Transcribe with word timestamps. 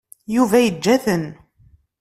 Yuba 0.35 0.57
yeǧǧa-ten. 0.65 1.23